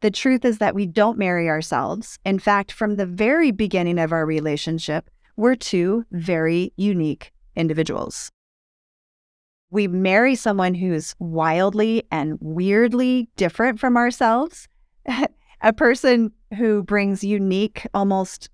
The 0.00 0.10
truth 0.10 0.46
is 0.46 0.58
that 0.58 0.74
we 0.74 0.86
don't 0.86 1.18
marry 1.18 1.48
ourselves. 1.48 2.18
In 2.24 2.38
fact, 2.38 2.72
from 2.72 2.96
the 2.96 3.06
very 3.06 3.50
beginning 3.50 3.98
of 3.98 4.12
our 4.12 4.24
relationship, 4.24 5.10
we're 5.36 5.56
two 5.56 6.04
very 6.10 6.72
unique 6.76 7.32
individuals. 7.54 8.30
We 9.70 9.88
marry 9.88 10.34
someone 10.34 10.74
who's 10.74 11.14
wildly 11.18 12.02
and 12.10 12.38
weirdly 12.40 13.28
different 13.36 13.78
from 13.78 13.96
ourselves, 13.96 14.68
a 15.60 15.72
person 15.72 16.32
who 16.56 16.82
brings 16.82 17.22
unique, 17.22 17.86
almost 17.94 18.48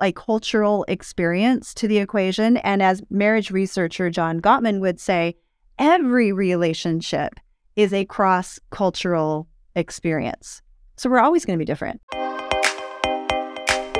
a 0.00 0.12
cultural 0.12 0.86
experience 0.88 1.74
to 1.74 1.86
the 1.86 1.98
equation. 1.98 2.56
And 2.58 2.82
as 2.82 3.02
marriage 3.10 3.50
researcher 3.50 4.08
John 4.08 4.40
Gottman 4.40 4.80
would 4.80 4.98
say, 4.98 5.36
every 5.78 6.32
relationship 6.32 7.34
is 7.76 7.92
a 7.92 8.06
cross 8.06 8.58
cultural 8.70 9.46
experience. 9.74 10.62
So 10.96 11.10
we're 11.10 11.20
always 11.20 11.44
going 11.44 11.58
to 11.58 11.62
be 11.62 11.66
different. 11.66 12.00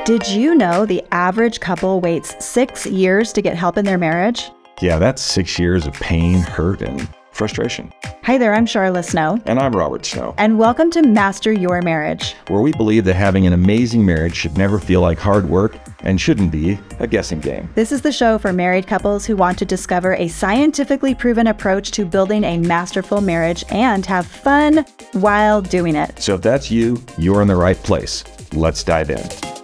Did 0.06 0.27
you 0.28 0.54
know 0.54 0.87
the 0.87 1.04
average 1.12 1.60
couple 1.60 2.00
waits 2.00 2.45
six 2.45 2.87
years 2.87 3.32
to 3.34 3.42
get 3.42 3.56
help 3.56 3.77
in 3.77 3.84
their 3.84 3.98
marriage? 3.98 4.50
Yeah, 4.80 4.98
that's 4.98 5.20
six 5.20 5.59
years 5.59 5.87
of 5.87 5.92
pain, 5.95 6.38
hurt, 6.38 6.80
and 6.80 7.09
frustration. 7.36 7.92
Hi 8.24 8.38
there, 8.38 8.54
I'm 8.54 8.66
Sharla 8.66 9.04
Snow. 9.04 9.40
And 9.46 9.58
I'm 9.58 9.76
Robert 9.76 10.04
Snow. 10.04 10.34
And 10.38 10.58
welcome 10.58 10.90
to 10.90 11.02
Master 11.02 11.52
Your 11.52 11.80
Marriage, 11.82 12.34
where 12.48 12.60
we 12.60 12.72
believe 12.72 13.04
that 13.04 13.14
having 13.14 13.46
an 13.46 13.52
amazing 13.52 14.04
marriage 14.04 14.34
should 14.34 14.59
never 14.59 14.80
feel 14.80 15.00
like 15.00 15.18
hard 15.18 15.48
work 15.48 15.76
and 16.00 16.20
shouldn't 16.20 16.50
be 16.50 16.78
a 16.98 17.06
guessing 17.06 17.38
game. 17.38 17.68
This 17.74 17.92
is 17.92 18.02
the 18.02 18.10
show 18.10 18.38
for 18.38 18.52
married 18.52 18.86
couples 18.86 19.26
who 19.26 19.36
want 19.36 19.59
to 19.59 19.64
discover 19.64 20.14
a 20.14 20.28
scientifically 20.28 21.14
proven 21.14 21.46
approach 21.46 21.92
to 21.92 22.04
building 22.04 22.42
a 22.42 22.59
masterful 22.59 23.20
marriage 23.20 23.64
and 23.70 24.04
have 24.06 24.26
fun 24.26 24.84
while 25.12 25.62
doing 25.62 25.95
it. 25.95 26.20
So 26.20 26.34
if 26.34 26.42
that's 26.42 26.70
you, 26.70 27.00
you're 27.18 27.42
in 27.42 27.48
the 27.48 27.56
right 27.56 27.76
place. 27.76 28.24
Let's 28.52 28.82
dive 28.82 29.10
in. 29.10 29.55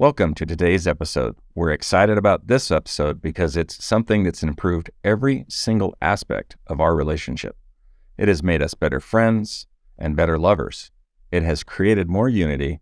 Welcome 0.00 0.32
to 0.36 0.46
today's 0.46 0.86
episode. 0.86 1.36
We're 1.54 1.72
excited 1.72 2.16
about 2.16 2.46
this 2.46 2.70
episode 2.70 3.20
because 3.20 3.54
it's 3.54 3.84
something 3.84 4.24
that's 4.24 4.42
improved 4.42 4.90
every 5.04 5.44
single 5.50 5.94
aspect 6.00 6.56
of 6.68 6.80
our 6.80 6.94
relationship. 6.94 7.54
It 8.16 8.26
has 8.26 8.42
made 8.42 8.62
us 8.62 8.72
better 8.72 8.98
friends 8.98 9.66
and 9.98 10.16
better 10.16 10.38
lovers. 10.38 10.90
It 11.30 11.42
has 11.42 11.62
created 11.62 12.08
more 12.08 12.30
unity, 12.30 12.80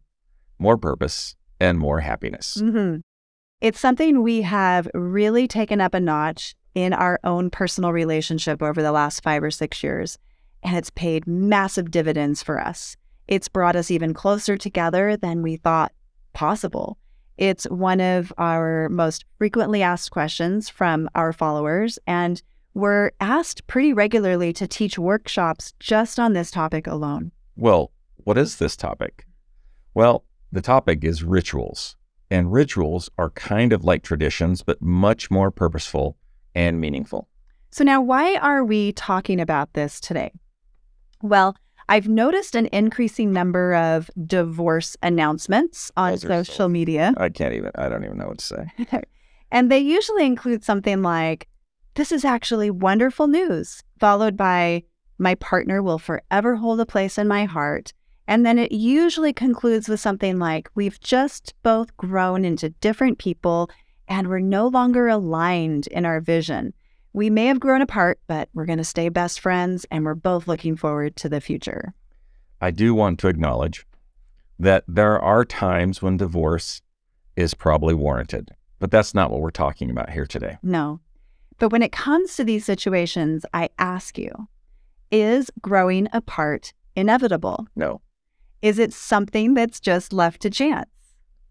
more 0.61 0.79
purpose, 0.79 1.35
and 1.59 1.77
more 1.77 1.99
happiness. 1.99 2.59
Mm-hmm. 2.63 3.01
It's 3.61 3.81
something 3.81 4.23
we 4.23 4.43
have 4.43 4.87
really 4.95 5.49
taken 5.49 5.81
up 5.81 5.95
a 5.95 6.01
notch 6.01 6.55
in 6.77 6.93
our 6.93 7.19
own 7.25 7.51
personal 7.51 7.93
relationship 7.93 8.63
over 8.63 8.81
the 8.81 8.93
last 8.93 9.25
five 9.25 9.43
or 9.43 9.51
six 9.51 9.83
years, 9.83 10.19
and 10.63 10.77
it's 10.77 10.91
paid 10.91 11.27
massive 11.27 11.91
dividends 11.91 12.45
for 12.45 12.61
us. 12.61 12.97
It's 13.27 13.49
brought 13.49 13.75
us 13.75 13.91
even 13.91 14.15
closer 14.15 14.57
together 14.57 15.17
than 15.17 15.43
we 15.43 15.57
thought 15.57 15.91
possible. 16.33 16.97
It's 17.39 17.65
one 17.71 18.01
of 18.01 18.33
our 18.37 18.89
most 18.89 19.25
frequently 19.39 19.81
asked 19.81 20.11
questions 20.11 20.69
from 20.69 21.09
our 21.15 21.33
followers, 21.33 21.99
and 22.05 22.43
we're 22.75 23.13
asked 23.21 23.67
pretty 23.69 23.93
regularly 23.93 24.53
to 24.55 24.67
teach 24.67 24.99
workshops 24.99 25.73
just 25.79 26.19
on 26.19 26.33
this 26.33 26.51
topic 26.51 26.89
alone. 26.89 27.31
Well, 27.57 27.93
what 28.17 28.37
is 28.37 28.57
this 28.57 28.77
topic? 28.77 29.25
Well, 29.95 30.25
the 30.51 30.61
topic 30.61 31.05
is 31.05 31.23
rituals. 31.23 31.95
And 32.31 32.53
rituals 32.53 33.09
are 33.17 33.31
kind 33.31 33.73
of 33.73 33.85
like 33.85 34.03
traditions, 34.03 34.63
but 34.63 34.83
much 34.83 35.31
more 35.31 35.51
purposeful 35.51 36.17
and 36.55 36.81
meaningful. 36.81 37.29
So, 37.71 37.85
now 37.85 38.03
why 38.03 38.35
are 38.37 38.65
we 38.65 38.93
talking 38.93 39.41
about 39.41 39.73
this 39.75 40.01
today? 40.01 40.33
Well, 41.23 41.57
I've 41.89 42.09
noticed 42.09 42.55
an 42.55 42.69
increasing 42.73 43.33
number 43.33 43.75
of 43.75 44.11
divorce 44.27 44.97
announcements 45.03 45.91
on 45.97 46.13
Those 46.13 46.23
social 46.23 46.55
so, 46.55 46.69
media. 46.69 47.15
I 47.17 47.31
can't 47.31 47.55
even, 47.55 47.71
I 47.77 47.89
don't 47.89 48.05
even 48.05 48.19
know 48.19 48.29
what 48.29 48.39
to 48.39 48.45
say. 48.45 49.03
and 49.51 49.71
they 49.71 49.79
usually 49.79 50.27
include 50.27 50.65
something 50.65 51.03
like, 51.03 51.49
This 51.95 52.13
is 52.13 52.25
actually 52.25 52.71
wonderful 52.71 53.27
news, 53.27 53.83
followed 53.99 54.37
by, 54.37 54.83
My 55.19 55.35
partner 55.37 55.83
will 55.83 55.99
forever 55.99 56.57
hold 56.57 56.79
a 56.81 56.87
place 56.87 57.17
in 57.17 57.27
my 57.27 57.47
heart. 57.47 57.95
And 58.27 58.45
then 58.45 58.59
it 58.59 58.73
usually 58.73 59.33
concludes 59.33 59.89
with 59.89 60.01
something 60.01 60.39
like, 60.39 60.69
We've 60.75 61.01
just 61.01 61.55
both 61.63 61.97
grown 61.97 62.45
into 62.45 62.69
different 62.69 63.19
people 63.19 63.71
and 64.09 64.29
we're 64.29 64.41
no 64.41 64.69
longer 64.69 65.09
aligned 65.09 65.87
in 65.87 66.05
our 66.05 66.21
vision. 66.21 66.75
We 67.13 67.31
may 67.31 67.47
have 67.47 67.61
grown 67.61 67.83
apart, 67.83 68.21
but 68.27 68.49
we're 68.55 68.67
going 68.67 68.79
to 68.79 68.85
stay 68.85 69.09
best 69.09 69.41
friends 69.41 69.87
and 69.91 70.05
we're 70.05 70.15
both 70.15 70.47
looking 70.47 70.77
forward 70.77 71.17
to 71.17 71.29
the 71.29 71.41
future. 71.41 71.95
I 72.61 72.71
do 72.71 72.95
want 72.95 73.19
to 73.21 73.29
acknowledge 73.29 73.87
that 74.59 74.85
there 74.87 75.19
are 75.21 75.45
times 75.45 76.03
when 76.03 76.17
divorce 76.17 76.83
is 77.37 77.55
probably 77.55 77.95
warranted, 77.95 78.51
but 78.79 78.91
that's 78.91 79.15
not 79.15 79.31
what 79.31 79.41
we're 79.41 79.51
talking 79.51 79.91
about 79.91 80.11
here 80.11 80.27
today. 80.27 80.59
No. 80.63 81.01
But 81.59 81.71
when 81.71 81.83
it 81.83 81.93
comes 81.93 82.37
to 82.37 82.45
these 82.45 82.65
situations, 82.65 83.45
I 83.55 83.69
ask 83.79 84.19
you 84.19 84.49
is 85.11 85.51
growing 85.63 86.09
apart 86.13 86.73
inevitable? 86.95 87.67
No. 87.75 88.01
Is 88.61 88.79
it 88.79 88.93
something 88.93 89.55
that's 89.55 89.81
just 89.81 90.13
left 90.13 90.43
to 90.43 90.51
chance? 90.51 90.91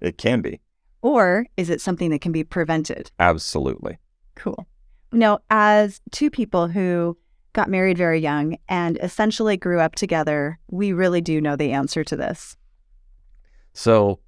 It 0.02 0.18
can 0.18 0.42
be. 0.42 0.60
Or 1.02 1.48
is 1.56 1.70
it 1.70 1.82
something 1.82 2.12
that 2.12 2.22
can 2.22 2.32
be 2.32 2.44
prevented? 2.44 3.12
Absolutely. 3.20 3.98
Cool. 4.36 4.68
Now, 5.12 5.40
as 5.50 6.02
two 6.12 6.30
people 6.30 6.68
who 6.68 7.18
got 7.54 7.70
married 7.70 7.98
very 7.98 8.20
young 8.20 8.58
and 8.68 8.98
essentially 9.02 9.58
grew 9.58 9.80
up 9.80 9.96
together, 9.96 10.60
we 10.70 10.94
really 10.94 11.22
do 11.22 11.42
know 11.42 11.56
the 11.56 11.72
answer 11.72 12.04
to 12.04 12.16
this. 12.16 12.58
So, 13.74 14.20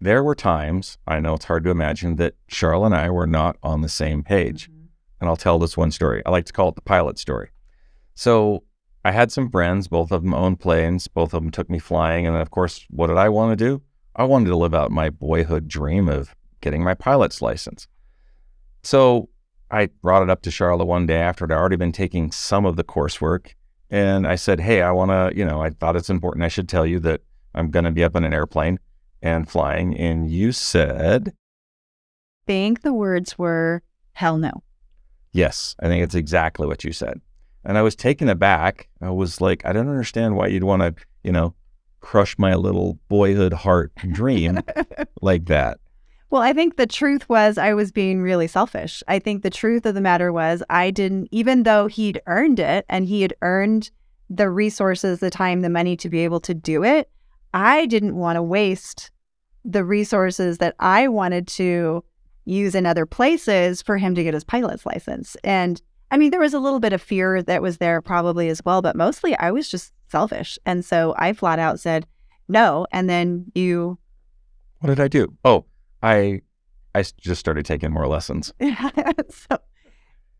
there 0.00 0.24
were 0.24 0.34
times, 0.34 0.98
I 1.06 1.20
know 1.20 1.34
it's 1.34 1.44
hard 1.44 1.64
to 1.64 1.70
imagine, 1.70 2.16
that 2.16 2.34
Sharla 2.50 2.86
and 2.86 2.94
I 2.94 3.10
were 3.10 3.26
not 3.26 3.56
on 3.62 3.82
the 3.82 3.88
same 3.88 4.22
page. 4.22 4.70
Mm-hmm. 4.70 4.86
And 5.20 5.28
I'll 5.28 5.36
tell 5.36 5.58
this 5.58 5.76
one 5.76 5.90
story. 5.90 6.22
I 6.24 6.30
like 6.30 6.46
to 6.46 6.52
call 6.52 6.70
it 6.70 6.74
the 6.74 6.80
pilot 6.80 7.18
story. 7.18 7.50
So, 8.14 8.64
I 9.04 9.12
had 9.12 9.32
some 9.32 9.50
friends, 9.50 9.88
both 9.88 10.12
of 10.12 10.22
them 10.22 10.34
owned 10.34 10.60
planes, 10.60 11.08
both 11.08 11.32
of 11.32 11.42
them 11.42 11.50
took 11.50 11.70
me 11.70 11.78
flying. 11.78 12.26
And 12.26 12.34
then, 12.34 12.42
of 12.42 12.50
course, 12.50 12.86
what 12.90 13.06
did 13.06 13.16
I 13.16 13.30
want 13.30 13.58
to 13.58 13.64
do? 13.64 13.82
I 14.16 14.24
wanted 14.24 14.46
to 14.46 14.56
live 14.56 14.74
out 14.74 14.90
my 14.90 15.08
boyhood 15.08 15.68
dream 15.68 16.08
of 16.08 16.34
getting 16.60 16.84
my 16.84 16.94
pilot's 16.94 17.40
license. 17.40 17.88
So 18.82 19.28
I 19.70 19.86
brought 20.02 20.22
it 20.22 20.30
up 20.30 20.42
to 20.42 20.50
Sharla 20.50 20.84
one 20.84 21.06
day 21.06 21.18
after 21.18 21.44
I'd 21.44 21.56
already 21.56 21.76
been 21.76 21.92
taking 21.92 22.32
some 22.32 22.66
of 22.66 22.76
the 22.76 22.84
coursework. 22.84 23.54
And 23.88 24.26
I 24.26 24.36
said, 24.36 24.60
Hey, 24.60 24.82
I 24.82 24.90
want 24.92 25.10
to, 25.10 25.36
you 25.36 25.44
know, 25.44 25.62
I 25.62 25.70
thought 25.70 25.96
it's 25.96 26.10
important. 26.10 26.44
I 26.44 26.48
should 26.48 26.68
tell 26.68 26.86
you 26.86 27.00
that 27.00 27.22
I'm 27.54 27.70
going 27.70 27.84
to 27.84 27.90
be 27.90 28.04
up 28.04 28.16
in 28.16 28.24
an 28.24 28.34
airplane 28.34 28.78
and 29.22 29.48
flying. 29.48 29.96
And 29.96 30.30
you 30.30 30.52
said, 30.52 31.28
I 31.28 32.46
think 32.46 32.82
the 32.82 32.92
words 32.92 33.38
were, 33.38 33.82
hell 34.12 34.38
no. 34.38 34.62
Yes, 35.32 35.76
I 35.80 35.86
think 35.86 36.02
it's 36.02 36.14
exactly 36.14 36.66
what 36.66 36.84
you 36.84 36.92
said. 36.92 37.20
And 37.64 37.76
I 37.76 37.82
was 37.82 37.94
taken 37.94 38.28
aback. 38.28 38.88
I 39.00 39.10
was 39.10 39.40
like, 39.40 39.64
I 39.64 39.72
don't 39.72 39.88
understand 39.88 40.36
why 40.36 40.48
you'd 40.48 40.64
want 40.64 40.82
to, 40.82 40.94
you 41.22 41.32
know, 41.32 41.54
crush 42.00 42.38
my 42.38 42.54
little 42.54 42.98
boyhood 43.08 43.52
heart 43.52 43.92
dream 44.10 44.60
like 45.22 45.46
that. 45.46 45.78
Well, 46.30 46.42
I 46.42 46.52
think 46.52 46.76
the 46.76 46.86
truth 46.86 47.28
was 47.28 47.58
I 47.58 47.74
was 47.74 47.90
being 47.90 48.22
really 48.22 48.46
selfish. 48.46 49.02
I 49.08 49.18
think 49.18 49.42
the 49.42 49.50
truth 49.50 49.84
of 49.84 49.94
the 49.94 50.00
matter 50.00 50.32
was 50.32 50.62
I 50.70 50.92
didn't, 50.92 51.28
even 51.32 51.64
though 51.64 51.88
he'd 51.88 52.22
earned 52.26 52.60
it 52.60 52.86
and 52.88 53.04
he 53.06 53.22
had 53.22 53.34
earned 53.42 53.90
the 54.28 54.48
resources, 54.48 55.18
the 55.18 55.30
time, 55.30 55.60
the 55.60 55.68
money 55.68 55.96
to 55.96 56.08
be 56.08 56.20
able 56.20 56.38
to 56.40 56.54
do 56.54 56.84
it, 56.84 57.10
I 57.52 57.86
didn't 57.86 58.14
want 58.14 58.36
to 58.36 58.42
waste 58.42 59.10
the 59.64 59.84
resources 59.84 60.58
that 60.58 60.76
I 60.78 61.08
wanted 61.08 61.48
to 61.48 62.04
use 62.44 62.76
in 62.76 62.86
other 62.86 63.06
places 63.06 63.82
for 63.82 63.98
him 63.98 64.14
to 64.14 64.22
get 64.22 64.34
his 64.34 64.44
pilot's 64.44 64.86
license. 64.86 65.36
And 65.42 65.82
I 66.12 66.16
mean, 66.16 66.30
there 66.30 66.40
was 66.40 66.54
a 66.54 66.60
little 66.60 66.80
bit 66.80 66.92
of 66.92 67.02
fear 67.02 67.42
that 67.42 67.60
was 67.60 67.78
there 67.78 68.00
probably 68.00 68.48
as 68.48 68.64
well, 68.64 68.82
but 68.82 68.94
mostly 68.94 69.36
I 69.36 69.50
was 69.50 69.68
just 69.68 69.92
selfish. 70.08 70.60
And 70.64 70.84
so 70.84 71.12
I 71.18 71.32
flat 71.32 71.58
out 71.58 71.80
said 71.80 72.06
no. 72.48 72.86
And 72.92 73.10
then 73.10 73.46
you. 73.54 73.98
What 74.78 74.88
did 74.88 75.00
I 75.00 75.08
do? 75.08 75.36
Oh, 75.44 75.64
I 76.02 76.42
I 76.94 77.04
just 77.20 77.40
started 77.40 77.64
taking 77.64 77.92
more 77.92 78.06
lessons. 78.06 78.52
so 79.28 79.58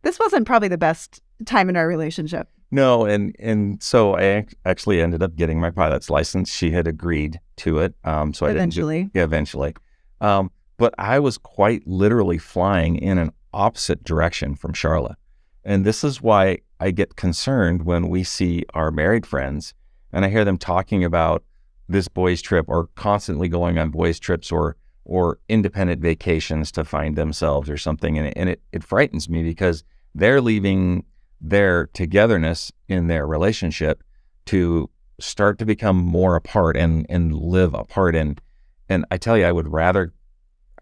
this 0.03 0.19
wasn't 0.19 0.47
probably 0.47 0.69
the 0.69 0.79
best 0.79 1.21
time 1.45 1.69
in 1.69 1.77
our 1.77 1.87
relationship. 1.87 2.49
No, 2.71 3.05
and 3.05 3.35
and 3.39 3.83
so 3.83 4.17
I 4.17 4.47
actually 4.65 5.01
ended 5.01 5.23
up 5.23 5.35
getting 5.37 5.61
my 5.61 5.71
pilot's 5.71 6.11
license. 6.11 6.53
She 6.53 6.71
had 6.71 6.87
agreed 6.87 7.41
to 7.57 7.79
it, 7.79 7.95
um, 8.05 8.33
so 8.33 8.47
I 8.47 8.51
eventually, 8.51 8.99
didn't 9.03 9.13
do, 9.13 9.19
yeah, 9.19 9.25
eventually. 9.25 9.75
Um, 10.21 10.51
but 10.77 10.95
I 10.99 11.19
was 11.19 11.37
quite 11.37 11.87
literally 11.87 12.39
flying 12.39 12.97
in 12.97 13.19
an 13.19 13.33
opposite 13.53 14.05
direction 14.05 14.55
from 14.55 14.73
Sharla, 14.73 15.17
and 15.65 15.85
this 15.85 16.05
is 16.05 16.23
why 16.23 16.59
I 16.79 16.93
get 16.93 17.17
concerned 17.17 17.85
when 17.85 18.09
we 18.09 18.23
see 18.25 18.65
our 18.73 18.91
married 18.91 19.27
friends 19.27 19.75
and 20.13 20.25
I 20.25 20.29
hear 20.29 20.45
them 20.45 20.59
talking 20.59 21.05
about 21.05 21.45
this 21.89 22.09
boys' 22.09 22.43
trip 22.43 22.67
or 22.69 22.89
constantly 22.95 23.49
going 23.49 23.79
on 23.79 23.91
boys' 23.91 24.19
trips 24.19 24.53
or 24.53 24.77
or 25.05 25.39
independent 25.49 26.01
vacations 26.01 26.71
to 26.73 26.85
find 26.85 27.17
themselves 27.17 27.69
or 27.69 27.77
something. 27.77 28.19
And, 28.19 28.29
it, 28.29 28.35
and 28.37 28.49
it, 28.49 28.63
it 28.73 28.85
frightens 28.85 29.29
me 29.29 29.43
because 29.43 29.85
they're 30.15 30.41
leaving 30.41 31.05
their 31.41 31.87
togetherness 31.89 32.71
in 32.89 33.07
their 33.07 33.27
relationship 33.27 34.03
to 34.47 34.91
start 35.19 35.59
to 35.59 35.67
become 35.67 35.97
more 35.97 36.37
apart 36.37 36.77
and 36.77 37.07
and 37.09 37.35
live 37.35 37.75
apart 37.75 38.15
and 38.17 38.41
and 38.89 39.05
I 39.11 39.19
tell 39.19 39.37
you 39.37 39.45
I 39.45 39.53
would 39.53 39.69
rather 39.69 40.13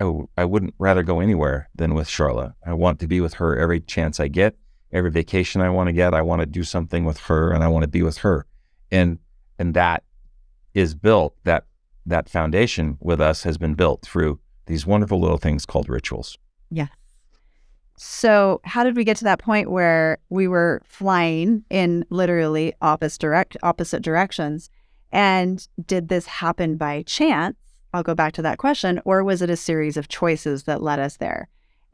I 0.00 0.04
w- 0.04 0.28
I 0.36 0.44
wouldn't 0.44 0.74
rather 0.78 1.02
go 1.02 1.20
anywhere 1.20 1.68
than 1.74 1.94
with 1.94 2.08
Sharla. 2.08 2.54
I 2.64 2.72
want 2.72 3.00
to 3.00 3.08
be 3.08 3.20
with 3.20 3.34
her 3.34 3.58
every 3.58 3.80
chance 3.80 4.20
I 4.20 4.28
get, 4.28 4.56
every 4.92 5.10
vacation 5.10 5.60
I 5.60 5.70
want 5.70 5.88
to 5.88 5.92
get. 5.92 6.14
I 6.14 6.22
want 6.22 6.40
to 6.40 6.46
do 6.46 6.62
something 6.62 7.04
with 7.04 7.18
her 7.20 7.52
and 7.52 7.64
I 7.64 7.68
want 7.68 7.82
to 7.82 7.88
be 7.88 8.02
with 8.02 8.18
her. 8.18 8.46
And 8.90 9.18
and 9.58 9.74
that 9.74 10.04
is 10.72 10.94
built 10.94 11.34
that 11.44 11.66
that 12.08 12.28
foundation 12.28 12.98
with 13.00 13.20
us 13.20 13.42
has 13.42 13.58
been 13.58 13.74
built 13.74 14.02
through 14.02 14.38
these 14.66 14.86
wonderful 14.86 15.20
little 15.20 15.38
things 15.38 15.64
called 15.64 15.88
rituals. 15.88 16.36
Yeah. 16.70 16.88
So, 17.96 18.60
how 18.64 18.84
did 18.84 18.96
we 18.96 19.02
get 19.02 19.16
to 19.18 19.24
that 19.24 19.40
point 19.40 19.70
where 19.70 20.18
we 20.28 20.46
were 20.46 20.82
flying 20.84 21.64
in 21.68 22.04
literally 22.10 22.72
opposite 22.80 23.20
direct 23.20 23.56
opposite 23.62 24.02
directions? 24.02 24.70
And 25.10 25.66
did 25.86 26.08
this 26.08 26.26
happen 26.26 26.76
by 26.76 27.02
chance? 27.02 27.56
I'll 27.92 28.02
go 28.02 28.14
back 28.14 28.34
to 28.34 28.42
that 28.42 28.58
question, 28.58 29.00
or 29.04 29.24
was 29.24 29.42
it 29.42 29.50
a 29.50 29.56
series 29.56 29.96
of 29.96 30.08
choices 30.08 30.64
that 30.64 30.82
led 30.82 31.00
us 31.00 31.16
there? 31.16 31.48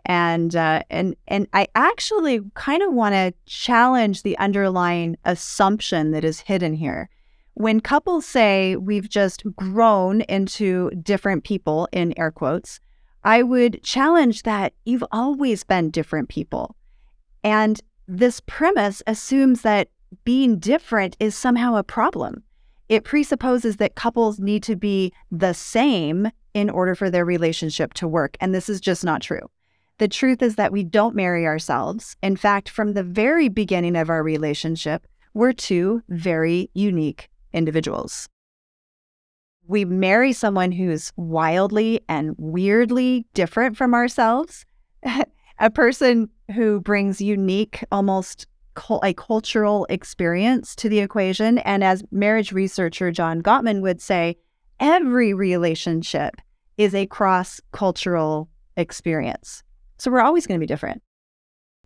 And 0.05 0.55
uh, 0.55 0.83
and 0.91 1.17
and 1.29 1.47
I 1.55 1.69
actually 1.75 2.41
kind 2.53 2.83
of 2.83 2.93
want 2.93 3.15
to 3.15 3.33
challenge 3.47 4.23
the 4.23 4.37
underlying 4.39 5.17
assumption 5.25 6.11
that 6.11 6.25
is 6.25 6.41
hidden 6.41 6.75
here. 6.75 7.09
When 7.57 7.81
couples 7.81 8.27
say 8.27 8.75
we've 8.75 9.09
just 9.09 9.45
grown 9.55 10.23
into 10.23 10.91
different 11.03 11.45
people 11.45 11.89
in 11.93 12.13
air 12.19 12.33
quotes, 12.33 12.81
I 13.23 13.45
would 13.45 13.81
challenge 13.85 14.43
that 14.43 14.73
you've 14.85 15.05
always 15.13 15.63
been 15.63 15.91
different 15.91 16.29
people. 16.29 16.75
And 17.45 17.81
this 18.09 18.41
premise 18.41 19.05
assumes 19.07 19.63
that 19.63 19.89
being 20.25 20.59
different 20.59 21.17
is 21.21 21.37
somehow 21.37 21.77
a 21.77 21.85
problem. 21.85 22.43
It 22.89 23.05
presupposes 23.05 23.77
that 23.77 23.95
couples 23.95 24.41
need 24.41 24.65
to 24.65 24.75
be 24.75 25.13
the 25.31 25.53
same 25.55 26.31
in 26.55 26.69
order 26.69 26.97
for 26.97 27.09
their 27.09 27.25
relationship 27.25 27.95
to 27.95 28.09
work. 28.09 28.37
And 28.41 28.53
this 28.53 28.69
is 28.69 28.81
just 28.81 29.05
not 29.05 29.23
true. 29.23 29.49
The 29.99 30.09
truth 30.09 30.43
is 30.43 30.57
that 30.57 30.73
we 30.73 30.83
don't 30.83 31.15
marry 31.15 31.47
ourselves. 31.47 32.17
In 32.21 32.35
fact, 32.35 32.69
from 32.69 32.95
the 32.95 33.05
very 33.05 33.49
beginning 33.49 33.95
of 33.95 34.11
our 34.11 34.25
relationship, 34.25 35.07
we're 35.35 35.53
two 35.53 36.03
very 36.09 36.69
unique 36.75 37.29
individuals 37.55 38.29
we 39.67 39.85
marry 39.85 40.33
someone 40.33 40.73
who's 40.73 41.13
wildly 41.17 42.01
and 42.09 42.35
weirdly 42.39 43.27
different 43.35 43.77
from 43.77 43.95
ourselves, 43.95 44.67
a 45.59 45.71
person 45.71 46.29
who 46.55 46.81
brings 46.81 47.21
unique, 47.21 47.83
almost 47.91 48.47
a 49.03 49.15
cultural 49.15 49.87
experience 49.89 50.75
to 50.75 50.89
the 50.89 50.99
equation. 50.99 51.59
And 51.59 51.85
as 51.85 52.03
marriage 52.11 52.53
researcher 52.53 53.11
John 53.13 53.41
Gottman 53.41 53.81
would 53.83 54.01
say, 54.01 54.37
every 54.81 55.33
relationship 55.33 56.35
is 56.77 56.95
a 56.95 57.07
cross 57.07 57.61
cultural 57.73 58.49
experience. 58.77 59.63
So 59.99 60.11
we're 60.11 60.21
always 60.21 60.47
going 60.47 60.59
to 60.59 60.63
be 60.63 60.67
different. 60.67 61.03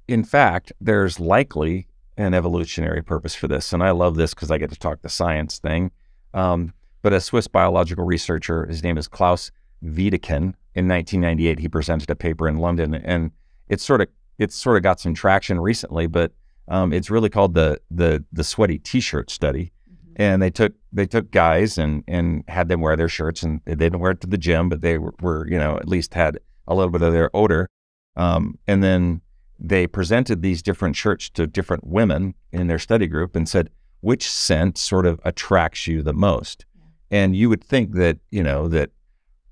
In 0.09 0.25
fact, 0.25 0.73
there's 0.81 1.21
likely 1.21 1.87
an 2.19 2.35
evolutionary 2.35 3.03
purpose 3.03 3.35
for 3.35 3.49
this. 3.49 3.73
And 3.73 3.83
I 3.83 3.93
love 3.93 4.17
this 4.17 4.35
because 4.35 4.51
I 4.51 4.59
get 4.59 4.71
to 4.71 4.79
talk 4.79 5.01
the 5.03 5.09
science 5.09 5.59
thing. 5.59 5.93
Um, 6.35 6.75
but 7.01 7.13
a 7.13 7.21
Swiss 7.21 7.47
biological 7.47 8.05
researcher, 8.05 8.67
his 8.67 8.83
name 8.83 8.99
is 8.99 9.07
Klaus 9.09 9.51
Wedekind. 9.83 10.55
In 10.75 10.87
1998, 10.87 11.61
he 11.61 11.69
presented 11.69 12.11
a 12.11 12.17
paper 12.17 12.49
in 12.49 12.59
London, 12.59 12.95
and 12.95 13.31
it's 13.69 13.85
sort 13.85 14.01
of 14.01 14.09
it's 14.39 14.55
sort 14.55 14.77
of 14.77 14.83
got 14.83 15.01
some 15.01 15.15
traction 15.15 15.59
recently, 15.59 16.07
but 16.07 16.33
um, 16.69 16.93
it's 16.93 17.11
really 17.11 17.29
called 17.29 17.55
the 17.55 17.81
the 17.91 18.25
the 18.33 18.45
sweaty 18.45 18.79
T-shirt 18.79 19.31
study. 19.31 19.73
Mm-hmm. 19.91 20.23
And 20.23 20.43
they 20.43 20.51
took 20.51 20.75
they 20.93 21.07
took 21.07 21.31
guys 21.31 21.79
and 21.79 22.05
and 22.07 22.45
had 22.49 22.69
them 22.69 22.81
wear 22.81 22.97
their 22.97 23.09
shirts, 23.09 23.43
and 23.43 23.61
they 23.65 23.75
didn't 23.75 24.01
wear 24.01 24.13
it 24.13 24.21
to 24.21 24.27
the 24.27 24.39
gym, 24.39 24.69
but 24.69 24.81
they 24.81 24.99
were, 24.99 25.15
were 25.21 25.49
you 25.49 25.59
know 25.59 25.77
at 25.77 25.89
least 25.89 26.15
had 26.15 26.39
a 26.67 26.75
little 26.75 26.93
bit 26.93 27.03
of 27.03 27.13
their 27.13 27.35
odor. 27.35 27.69
Um, 28.17 28.59
and 28.67 28.83
then 28.83 29.21
they 29.59 29.87
presented 29.87 30.43
these 30.43 30.63
different 30.63 30.97
shirts 30.97 31.29
to 31.31 31.47
different 31.47 31.87
women 31.87 32.35
in 32.53 32.67
their 32.69 32.79
study 32.79 33.07
group 33.07 33.35
and 33.35 33.49
said, 33.49 33.71
which 34.01 34.31
scent 34.31 34.79
sort 34.79 35.07
of 35.07 35.21
attracts 35.25 35.87
you 35.87 36.03
the 36.03 36.13
most? 36.13 36.65
and 37.11 37.37
you 37.37 37.49
would 37.49 37.63
think 37.63 37.95
that 37.95 38.19
you 38.31 38.43
know 38.43 38.69
that 38.69 38.91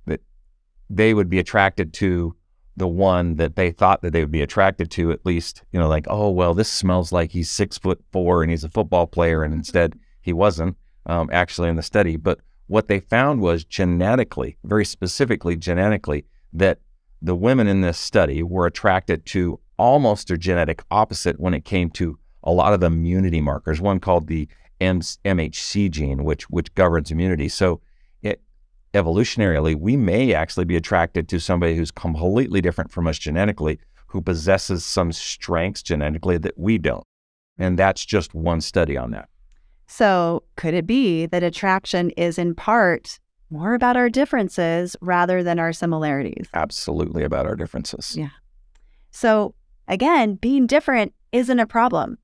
that 0.06 0.20
they 0.90 1.14
would 1.14 1.30
be 1.30 1.38
attracted 1.38 1.92
to 1.92 2.34
the 2.76 2.88
one 2.88 3.36
that 3.36 3.56
they 3.56 3.70
thought 3.70 4.02
that 4.02 4.12
they 4.12 4.20
would 4.20 4.30
be 4.30 4.42
attracted 4.42 4.90
to 4.90 5.10
at 5.10 5.24
least 5.24 5.62
you 5.72 5.80
know 5.80 5.88
like 5.88 6.06
oh 6.08 6.30
well 6.30 6.54
this 6.54 6.70
smells 6.70 7.12
like 7.12 7.30
he's 7.30 7.50
six 7.50 7.78
foot 7.78 8.02
four 8.12 8.42
and 8.42 8.50
he's 8.50 8.64
a 8.64 8.68
football 8.68 9.06
player 9.06 9.42
and 9.42 9.54
instead 9.54 9.98
he 10.20 10.32
wasn't 10.32 10.76
um, 11.06 11.30
actually 11.32 11.68
in 11.68 11.76
the 11.76 11.82
study 11.82 12.16
but 12.16 12.40
what 12.66 12.88
they 12.88 12.98
found 12.98 13.40
was 13.40 13.64
genetically 13.64 14.56
very 14.64 14.84
specifically 14.84 15.56
genetically 15.56 16.24
that 16.52 16.78
the 17.22 17.34
women 17.34 17.66
in 17.66 17.80
this 17.80 17.98
study 17.98 18.42
were 18.42 18.66
attracted 18.66 19.24
to 19.24 19.58
almost 19.78 20.30
a 20.30 20.38
genetic 20.38 20.82
opposite 20.90 21.38
when 21.40 21.54
it 21.54 21.64
came 21.64 21.90
to 21.90 22.18
a 22.42 22.52
lot 22.52 22.72
of 22.72 22.82
immunity 22.82 23.40
markers 23.40 23.80
one 23.80 24.00
called 24.00 24.28
the 24.28 24.48
MHC 24.80 25.90
gene, 25.90 26.24
which 26.24 26.48
which 26.50 26.74
governs 26.74 27.10
immunity. 27.10 27.48
So, 27.48 27.80
it, 28.22 28.40
evolutionarily, 28.94 29.74
we 29.74 29.96
may 29.96 30.34
actually 30.34 30.64
be 30.64 30.76
attracted 30.76 31.28
to 31.28 31.40
somebody 31.40 31.76
who's 31.76 31.90
completely 31.90 32.60
different 32.60 32.90
from 32.90 33.06
us 33.06 33.18
genetically, 33.18 33.78
who 34.06 34.20
possesses 34.20 34.84
some 34.84 35.12
strengths 35.12 35.82
genetically 35.82 36.38
that 36.38 36.58
we 36.58 36.78
don't. 36.78 37.04
And 37.58 37.78
that's 37.78 38.04
just 38.04 38.34
one 38.34 38.60
study 38.60 38.96
on 38.96 39.10
that. 39.12 39.28
So, 39.86 40.42
could 40.56 40.74
it 40.74 40.86
be 40.86 41.26
that 41.26 41.42
attraction 41.42 42.10
is 42.10 42.38
in 42.38 42.54
part 42.54 43.18
more 43.50 43.74
about 43.74 43.96
our 43.96 44.10
differences 44.10 44.96
rather 45.00 45.42
than 45.42 45.58
our 45.58 45.72
similarities? 45.72 46.48
Absolutely 46.52 47.22
about 47.22 47.46
our 47.46 47.56
differences. 47.56 48.16
Yeah. 48.16 48.30
So, 49.10 49.54
again, 49.88 50.34
being 50.34 50.66
different 50.66 51.12
isn't 51.32 51.60
a 51.60 51.66
problem. 51.66 52.18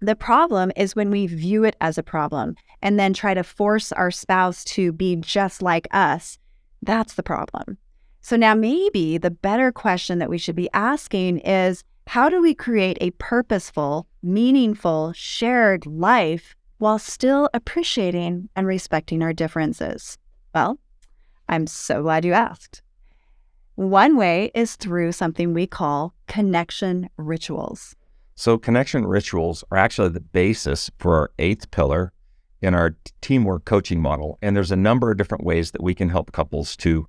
The 0.00 0.16
problem 0.16 0.72
is 0.76 0.94
when 0.94 1.10
we 1.10 1.26
view 1.26 1.64
it 1.64 1.76
as 1.80 1.96
a 1.96 2.02
problem 2.02 2.54
and 2.82 2.98
then 2.98 3.14
try 3.14 3.34
to 3.34 3.42
force 3.42 3.92
our 3.92 4.10
spouse 4.10 4.62
to 4.64 4.92
be 4.92 5.16
just 5.16 5.62
like 5.62 5.88
us. 5.90 6.38
That's 6.82 7.14
the 7.14 7.22
problem. 7.22 7.78
So 8.20 8.36
now 8.36 8.54
maybe 8.54 9.18
the 9.18 9.30
better 9.30 9.72
question 9.72 10.18
that 10.18 10.28
we 10.28 10.38
should 10.38 10.56
be 10.56 10.68
asking 10.74 11.38
is 11.38 11.82
how 12.08 12.28
do 12.28 12.40
we 12.42 12.54
create 12.54 12.98
a 13.00 13.10
purposeful, 13.12 14.06
meaningful, 14.22 15.12
shared 15.14 15.86
life 15.86 16.54
while 16.78 16.98
still 16.98 17.48
appreciating 17.54 18.48
and 18.54 18.66
respecting 18.66 19.22
our 19.22 19.32
differences? 19.32 20.18
Well, 20.54 20.78
I'm 21.48 21.66
so 21.66 22.02
glad 22.02 22.24
you 22.24 22.32
asked. 22.32 22.82
One 23.76 24.16
way 24.16 24.50
is 24.54 24.74
through 24.74 25.12
something 25.12 25.52
we 25.52 25.66
call 25.66 26.14
connection 26.28 27.10
rituals. 27.18 27.94
So, 28.34 28.56
connection 28.56 29.06
rituals 29.06 29.64
are 29.70 29.76
actually 29.76 30.08
the 30.08 30.20
basis 30.20 30.90
for 30.98 31.14
our 31.14 31.30
eighth 31.38 31.70
pillar 31.70 32.14
in 32.62 32.74
our 32.74 32.96
teamwork 33.20 33.66
coaching 33.66 34.00
model. 34.00 34.38
And 34.40 34.56
there's 34.56 34.72
a 34.72 34.76
number 34.76 35.10
of 35.10 35.18
different 35.18 35.44
ways 35.44 35.72
that 35.72 35.82
we 35.82 35.94
can 35.94 36.08
help 36.08 36.32
couples 36.32 36.74
to 36.78 37.06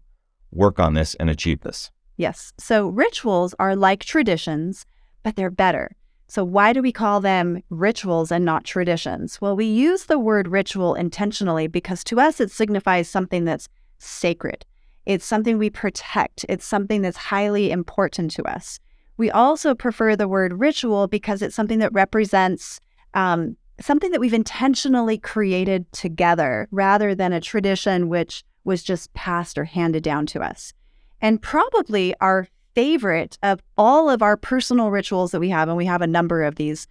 work 0.52 0.78
on 0.78 0.94
this 0.94 1.16
and 1.16 1.30
achieve 1.30 1.62
this. 1.62 1.90
Yes. 2.18 2.52
So, 2.58 2.90
rituals 2.90 3.56
are 3.60 3.74
like 3.74 4.04
traditions, 4.04 4.86
but 5.24 5.38
they're 5.38 5.50
better. 5.50 5.96
So, 6.28 6.44
why 6.44 6.74
do 6.74 6.82
we 6.82 6.92
call 6.92 7.22
them 7.22 7.64
rituals 7.70 8.30
and 8.30 8.44
not 8.44 8.66
traditions? 8.66 9.40
Well, 9.40 9.56
we 9.56 9.68
use 9.68 10.08
the 10.08 10.20
word 10.20 10.50
ritual 10.50 10.96
intentionally 10.96 11.68
because 11.68 12.04
to 12.06 12.20
us 12.20 12.42
it 12.42 12.52
signifies 12.52 13.08
something 13.08 13.46
that's 13.46 13.70
sacred. 14.00 14.66
It's 15.08 15.26
something 15.26 15.58
we 15.58 15.70
protect, 15.70 16.46
it's 16.50 16.66
something 16.66 17.02
that's 17.02 17.16
highly 17.16 17.72
important 17.72 18.30
to 18.32 18.44
us. 18.44 18.78
We 19.16 19.32
also 19.32 19.74
prefer 19.74 20.18
the 20.18 20.28
word 20.28 20.60
ritual 20.60 21.08
because 21.08 21.42
it's 21.42 21.56
something 21.56 21.80
that 21.80 21.94
represents 21.94 22.82
um, 23.14 23.56
something 23.80 24.12
that 24.12 24.20
we've 24.20 24.34
intentionally 24.34 25.18
created 25.18 25.90
together 25.94 26.68
rather 26.72 27.16
than 27.16 27.32
a 27.32 27.40
tradition 27.40 28.10
which 28.10 28.44
was 28.66 28.84
just 28.84 29.14
passed 29.14 29.58
or 29.58 29.64
handed 29.64 30.04
down 30.04 30.26
to 30.26 30.42
us. 30.42 30.74
And 31.22 31.42
probably 31.42 32.14
our 32.20 32.50
favorite 32.76 33.38
of 33.44 33.62
all 33.78 34.10
of 34.10 34.22
our 34.22 34.36
personal 34.36 34.92
rituals 34.92 35.32
that 35.32 35.40
we 35.40 35.50
have, 35.50 35.70
and 35.70 35.78
we 35.78 35.86
have 35.86 36.02
a 36.02 36.08
number 36.08 36.44
of 36.44 36.56
these, 36.56 36.86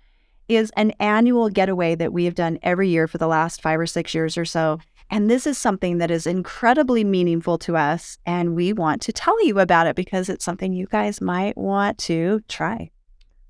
is 0.48 0.72
an 0.76 0.92
annual 1.00 1.50
getaway 1.50 1.94
that 1.96 2.14
we 2.14 2.24
have 2.24 2.34
done 2.34 2.58
every 2.62 2.88
year 2.88 3.06
for 3.06 3.18
the 3.18 3.28
last 3.28 3.60
five 3.60 3.78
or 3.78 3.86
six 3.86 4.14
years 4.14 4.38
or 4.38 4.46
so. 4.46 4.78
And 5.10 5.30
this 5.30 5.46
is 5.46 5.56
something 5.56 5.98
that 5.98 6.10
is 6.10 6.26
incredibly 6.26 7.04
meaningful 7.04 7.58
to 7.58 7.76
us. 7.76 8.18
And 8.26 8.54
we 8.54 8.72
want 8.72 9.02
to 9.02 9.12
tell 9.12 9.44
you 9.44 9.58
about 9.60 9.86
it 9.86 9.96
because 9.96 10.28
it's 10.28 10.44
something 10.44 10.72
you 10.72 10.86
guys 10.86 11.20
might 11.20 11.56
want 11.56 11.98
to 11.98 12.40
try. 12.48 12.90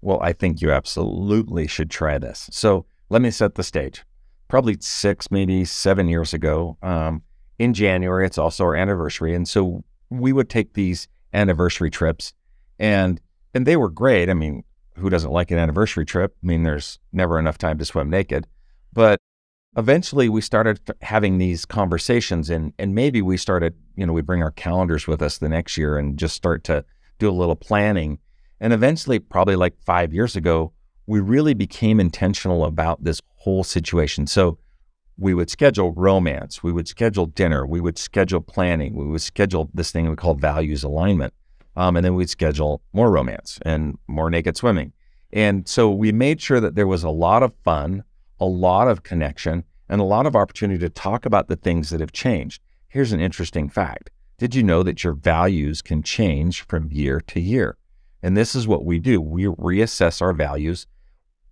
Well, 0.02 0.20
I 0.22 0.32
think 0.32 0.60
you 0.60 0.70
absolutely 0.70 1.66
should 1.66 1.90
try 1.90 2.18
this. 2.18 2.48
So 2.52 2.86
let 3.08 3.22
me 3.22 3.30
set 3.30 3.54
the 3.54 3.64
stage. 3.64 4.04
Probably 4.48 4.76
six, 4.80 5.30
maybe 5.30 5.64
seven 5.64 6.08
years 6.08 6.32
ago, 6.32 6.76
um, 6.82 7.22
in 7.58 7.72
January, 7.72 8.26
it's 8.26 8.38
also 8.38 8.64
our 8.64 8.76
anniversary. 8.76 9.34
And 9.34 9.48
so 9.48 9.82
we 10.10 10.32
would 10.32 10.50
take 10.50 10.74
these 10.74 11.08
anniversary 11.32 11.90
trips 11.90 12.32
and 12.78 13.20
and 13.54 13.66
they 13.66 13.76
were 13.76 13.88
great. 13.88 14.28
I 14.28 14.34
mean, 14.34 14.64
who 14.96 15.08
doesn't 15.08 15.30
like 15.30 15.50
an 15.50 15.58
anniversary 15.58 16.04
trip? 16.04 16.36
I 16.42 16.46
mean, 16.46 16.62
there's 16.62 16.98
never 17.12 17.38
enough 17.38 17.56
time 17.56 17.78
to 17.78 17.84
swim 17.86 18.10
naked. 18.10 18.46
But 18.92 19.18
eventually 19.76 20.28
we 20.28 20.40
started 20.40 20.80
having 21.02 21.38
these 21.38 21.64
conversations 21.64 22.50
and 22.50 22.72
and 22.78 22.94
maybe 22.94 23.20
we 23.22 23.36
started 23.36 23.74
you 23.96 24.06
know 24.06 24.12
we 24.12 24.22
bring 24.22 24.42
our 24.42 24.50
calendars 24.52 25.06
with 25.06 25.22
us 25.22 25.38
the 25.38 25.48
next 25.48 25.76
year 25.76 25.98
and 25.98 26.18
just 26.18 26.34
start 26.34 26.64
to 26.64 26.84
do 27.18 27.30
a 27.30 27.32
little 27.32 27.56
planning. 27.56 28.18
And 28.60 28.72
eventually 28.72 29.18
probably 29.18 29.56
like 29.56 29.74
5 29.84 30.12
years 30.12 30.36
ago 30.36 30.72
we 31.06 31.20
really 31.20 31.54
became 31.54 32.00
intentional 32.00 32.64
about 32.64 33.04
this 33.04 33.20
whole 33.36 33.62
situation. 33.62 34.26
So 34.26 34.58
we 35.18 35.34
would 35.34 35.50
schedule 35.50 35.92
romance 35.92 36.62
we 36.62 36.72
would 36.72 36.88
schedule 36.88 37.26
dinner 37.26 37.66
we 37.66 37.80
would 37.80 37.96
schedule 37.96 38.40
planning 38.40 38.94
we 38.94 39.06
would 39.06 39.22
schedule 39.22 39.70
this 39.72 39.90
thing 39.90 40.10
we 40.10 40.16
call 40.16 40.34
values 40.34 40.84
alignment 40.84 41.32
um, 41.76 41.96
and 41.96 42.04
then 42.04 42.14
we'd 42.14 42.30
schedule 42.30 42.82
more 42.92 43.10
romance 43.10 43.58
and 43.62 43.98
more 44.08 44.30
naked 44.30 44.56
swimming. 44.56 44.92
And 45.32 45.68
so 45.68 45.90
we 45.90 46.10
made 46.12 46.40
sure 46.40 46.60
that 46.60 46.74
there 46.74 46.86
was 46.86 47.04
a 47.04 47.10
lot 47.10 47.42
of 47.42 47.52
fun 47.64 48.04
a 48.40 48.46
lot 48.46 48.88
of 48.88 49.02
connection, 49.02 49.64
and 49.88 50.00
a 50.00 50.04
lot 50.04 50.26
of 50.26 50.36
opportunity 50.36 50.78
to 50.80 50.88
talk 50.88 51.24
about 51.24 51.48
the 51.48 51.56
things 51.56 51.90
that 51.90 52.00
have 52.00 52.12
changed. 52.12 52.62
Here's 52.88 53.12
an 53.12 53.20
interesting 53.20 53.68
fact 53.68 54.10
Did 54.38 54.54
you 54.54 54.62
know 54.62 54.82
that 54.82 55.04
your 55.04 55.12
values 55.12 55.82
can 55.82 56.02
change 56.02 56.62
from 56.62 56.90
year 56.90 57.20
to 57.28 57.40
year? 57.40 57.76
And 58.22 58.36
this 58.36 58.54
is 58.54 58.66
what 58.66 58.84
we 58.84 58.98
do 58.98 59.20
we 59.20 59.44
reassess 59.44 60.20
our 60.20 60.32
values. 60.32 60.86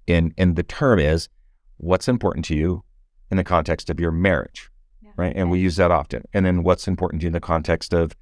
And, 0.06 0.34
and 0.36 0.56
the 0.56 0.62
term 0.62 0.98
is 0.98 1.28
what's 1.78 2.08
important 2.08 2.44
to 2.46 2.54
you 2.54 2.84
in 3.30 3.36
the 3.36 3.44
context 3.44 3.88
of 3.88 3.98
your 3.98 4.10
marriage, 4.10 4.70
yeah. 5.02 5.10
right? 5.16 5.32
And 5.34 5.50
we 5.50 5.60
use 5.60 5.76
that 5.76 5.90
often. 5.90 6.24
And 6.34 6.44
then 6.44 6.62
what's 6.62 6.86
important 6.86 7.20
to 7.20 7.24
you 7.24 7.28
in 7.28 7.32
the 7.32 7.40
context 7.40 7.94
of 7.94 8.14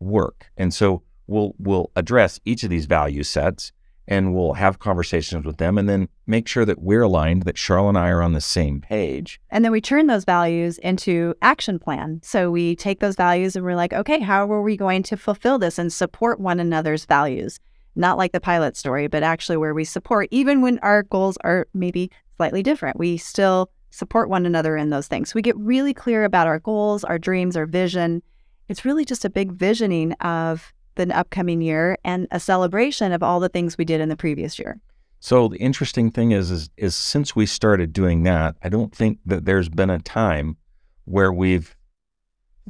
work. 0.00 0.50
And 0.56 0.74
so 0.74 1.02
we'll 1.26 1.54
we'll 1.58 1.90
address 1.94 2.40
each 2.44 2.64
of 2.64 2.70
these 2.70 2.86
value 2.86 3.22
sets 3.22 3.72
and 4.10 4.34
we'll 4.34 4.54
have 4.54 4.80
conversations 4.80 5.46
with 5.46 5.58
them 5.58 5.78
and 5.78 5.88
then 5.88 6.08
make 6.26 6.48
sure 6.48 6.64
that 6.64 6.82
we're 6.82 7.02
aligned, 7.02 7.44
that 7.44 7.54
Sharla 7.54 7.90
and 7.90 7.98
I 7.98 8.08
are 8.08 8.20
on 8.20 8.32
the 8.32 8.40
same 8.40 8.80
page. 8.80 9.40
And 9.50 9.64
then 9.64 9.70
we 9.70 9.80
turn 9.80 10.08
those 10.08 10.24
values 10.24 10.78
into 10.78 11.34
action 11.40 11.78
plan. 11.78 12.20
So 12.24 12.50
we 12.50 12.74
take 12.74 12.98
those 12.98 13.14
values 13.14 13.54
and 13.54 13.64
we're 13.64 13.76
like, 13.76 13.92
okay, 13.92 14.18
how 14.18 14.50
are 14.50 14.62
we 14.62 14.76
going 14.76 15.04
to 15.04 15.16
fulfill 15.16 15.60
this 15.60 15.78
and 15.78 15.92
support 15.92 16.40
one 16.40 16.58
another's 16.58 17.04
values? 17.04 17.60
Not 17.94 18.18
like 18.18 18.32
the 18.32 18.40
pilot 18.40 18.76
story, 18.76 19.06
but 19.06 19.22
actually 19.22 19.56
where 19.56 19.74
we 19.74 19.84
support, 19.84 20.26
even 20.32 20.60
when 20.60 20.80
our 20.80 21.04
goals 21.04 21.38
are 21.42 21.68
maybe 21.72 22.10
slightly 22.36 22.64
different, 22.64 22.98
we 22.98 23.16
still 23.16 23.70
support 23.90 24.28
one 24.28 24.44
another 24.44 24.76
in 24.76 24.90
those 24.90 25.06
things. 25.06 25.34
We 25.34 25.42
get 25.42 25.56
really 25.56 25.94
clear 25.94 26.24
about 26.24 26.48
our 26.48 26.58
goals, 26.58 27.04
our 27.04 27.18
dreams, 27.18 27.56
our 27.56 27.66
vision. 27.66 28.22
It's 28.68 28.84
really 28.84 29.04
just 29.04 29.24
a 29.24 29.30
big 29.30 29.52
visioning 29.52 30.12
of 30.14 30.72
the 30.94 31.16
upcoming 31.16 31.60
year 31.60 31.96
and 32.04 32.26
a 32.30 32.40
celebration 32.40 33.12
of 33.12 33.22
all 33.22 33.40
the 33.40 33.48
things 33.48 33.78
we 33.78 33.84
did 33.84 34.00
in 34.00 34.08
the 34.08 34.16
previous 34.16 34.58
year. 34.58 34.80
So 35.20 35.48
the 35.48 35.58
interesting 35.58 36.10
thing 36.10 36.32
is, 36.32 36.50
is, 36.50 36.70
is 36.76 36.94
since 36.94 37.36
we 37.36 37.44
started 37.46 37.92
doing 37.92 38.22
that, 38.22 38.56
I 38.62 38.68
don't 38.68 38.94
think 38.94 39.18
that 39.26 39.44
there's 39.44 39.68
been 39.68 39.90
a 39.90 39.98
time 39.98 40.56
where 41.04 41.32
we've 41.32 41.76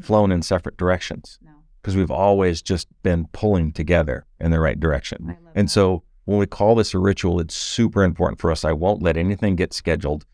flown 0.00 0.32
in 0.32 0.42
separate 0.42 0.76
directions. 0.76 1.38
Because 1.80 1.96
we've 1.96 2.10
always 2.10 2.60
just 2.60 2.88
been 3.02 3.26
pulling 3.32 3.72
together 3.72 4.26
in 4.38 4.50
the 4.50 4.60
right 4.60 4.78
direction. 4.78 5.38
And 5.54 5.68
that. 5.68 5.72
so 5.72 6.02
when 6.26 6.38
we 6.38 6.46
call 6.46 6.74
this 6.74 6.92
a 6.92 6.98
ritual, 6.98 7.40
it's 7.40 7.54
super 7.54 8.04
important 8.04 8.38
for 8.38 8.52
us. 8.52 8.66
I 8.66 8.72
won't 8.72 9.02
let 9.02 9.16
anything 9.16 9.56
get 9.56 9.72
scheduled 9.72 10.26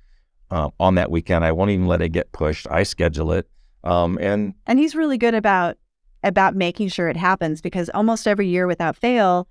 uh, 0.50 0.70
on 0.80 0.96
that 0.96 1.10
weekend. 1.10 1.44
I 1.44 1.52
won't 1.52 1.70
even 1.70 1.86
let 1.86 2.02
it 2.02 2.08
get 2.08 2.32
pushed. 2.32 2.66
I 2.68 2.82
schedule 2.82 3.30
it. 3.30 3.48
Um, 3.84 4.18
and 4.20 4.54
and 4.66 4.80
he's 4.80 4.96
really 4.96 5.18
good 5.18 5.34
about 5.34 5.76
about 6.26 6.54
making 6.54 6.88
sure 6.88 7.08
it 7.08 7.16
happens 7.16 7.60
because 7.60 7.88
almost 7.90 8.26
every 8.26 8.48
year 8.48 8.66
without 8.66 8.96
fail, 8.96 9.48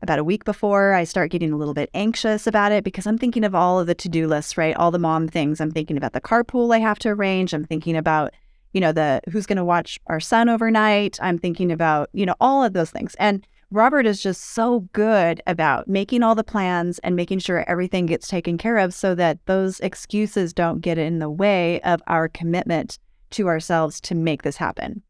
about 0.00 0.18
a 0.18 0.24
week 0.24 0.44
before, 0.44 0.92
I 0.92 1.04
start 1.04 1.30
getting 1.30 1.52
a 1.52 1.56
little 1.56 1.74
bit 1.74 1.90
anxious 1.92 2.46
about 2.46 2.70
it 2.70 2.84
because 2.84 3.06
I'm 3.06 3.18
thinking 3.18 3.44
of 3.44 3.54
all 3.54 3.80
of 3.80 3.86
the 3.86 3.94
to 3.96 4.08
do 4.08 4.28
lists, 4.28 4.56
right? 4.56 4.76
All 4.76 4.90
the 4.90 4.98
mom 4.98 5.26
things. 5.26 5.60
I'm 5.60 5.72
thinking 5.72 5.96
about 5.96 6.12
the 6.12 6.20
carpool 6.20 6.74
I 6.74 6.78
have 6.78 6.98
to 7.00 7.08
arrange. 7.08 7.52
I'm 7.52 7.64
thinking 7.64 7.96
about, 7.96 8.32
you 8.72 8.80
know, 8.80 8.92
the 8.92 9.20
who's 9.30 9.46
going 9.46 9.56
to 9.56 9.64
watch 9.64 9.98
our 10.06 10.20
son 10.20 10.48
overnight. 10.48 11.18
I'm 11.20 11.38
thinking 11.38 11.72
about, 11.72 12.10
you 12.12 12.26
know, 12.26 12.36
all 12.40 12.62
of 12.62 12.74
those 12.74 12.90
things. 12.90 13.16
And 13.18 13.44
Robert 13.70 14.06
is 14.06 14.22
just 14.22 14.54
so 14.54 14.80
good 14.92 15.42
about 15.46 15.88
making 15.88 16.22
all 16.22 16.34
the 16.34 16.44
plans 16.44 17.00
and 17.00 17.16
making 17.16 17.40
sure 17.40 17.68
everything 17.68 18.06
gets 18.06 18.28
taken 18.28 18.56
care 18.56 18.78
of 18.78 18.94
so 18.94 19.14
that 19.16 19.44
those 19.46 19.80
excuses 19.80 20.52
don't 20.52 20.80
get 20.80 20.96
in 20.96 21.18
the 21.18 21.28
way 21.28 21.80
of 21.80 22.00
our 22.06 22.28
commitment 22.28 22.98
to 23.30 23.48
ourselves 23.48 24.00
to 24.02 24.14
make 24.14 24.42
this 24.42 24.56
happen. 24.56 25.02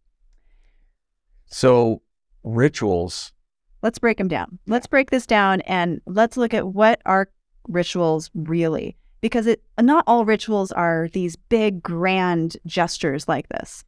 So, 1.48 2.02
rituals. 2.44 3.32
Let's 3.82 3.98
break 3.98 4.18
them 4.18 4.28
down. 4.28 4.58
Let's 4.66 4.86
break 4.86 5.10
this 5.10 5.26
down 5.26 5.60
and 5.62 6.00
let's 6.06 6.36
look 6.36 6.52
at 6.52 6.68
what 6.68 7.00
are 7.06 7.28
rituals 7.68 8.30
really 8.34 8.96
because 9.20 9.46
it 9.46 9.62
not 9.80 10.04
all 10.06 10.24
rituals 10.24 10.72
are 10.72 11.08
these 11.12 11.36
big 11.36 11.82
grand 11.82 12.56
gestures 12.66 13.28
like 13.28 13.48
this. 13.48 13.84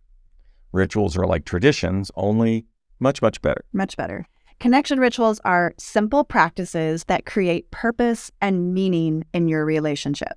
Rituals 0.72 1.16
are 1.16 1.26
like 1.26 1.44
traditions, 1.44 2.10
only 2.14 2.66
much 3.00 3.22
much 3.22 3.40
better. 3.42 3.64
Much 3.72 3.96
better. 3.96 4.26
Connection 4.60 5.00
rituals 5.00 5.40
are 5.44 5.74
simple 5.78 6.22
practices 6.22 7.04
that 7.04 7.24
create 7.24 7.70
purpose 7.70 8.30
and 8.40 8.74
meaning 8.74 9.24
in 9.32 9.48
your 9.48 9.64
relationship, 9.64 10.34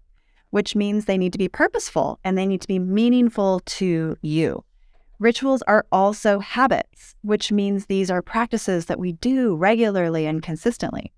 which 0.51 0.75
means 0.75 1.05
they 1.05 1.17
need 1.17 1.33
to 1.33 1.37
be 1.37 1.49
purposeful 1.49 2.19
and 2.23 2.37
they 2.37 2.45
need 2.45 2.61
to 2.61 2.67
be 2.67 2.79
meaningful 2.79 3.59
to 3.65 4.15
you. 4.21 4.63
Rituals 5.19 5.61
are 5.63 5.85
also 5.91 6.39
habits, 6.39 7.15
which 7.21 7.51
means 7.51 7.85
these 7.85 8.11
are 8.11 8.21
practices 8.21 8.87
that 8.87 8.99
we 8.99 9.13
do 9.13 9.55
regularly 9.55 10.25
and 10.25 10.41
consistently. 10.41 11.13